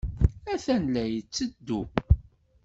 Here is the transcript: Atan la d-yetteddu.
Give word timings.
Atan 0.53 0.83
la 0.93 1.03
d-yetteddu. 1.05 1.81